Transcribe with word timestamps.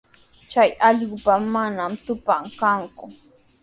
Chay 0.51 0.69
allqupa 0.87 1.33
manami 1.53 1.97
trupan 2.05 2.43
kanku. 2.59 3.05